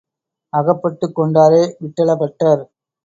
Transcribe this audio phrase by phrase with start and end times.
[0.53, 2.63] அகப்பட்டுக் கொண்டாரே விட்டல பட்டர்.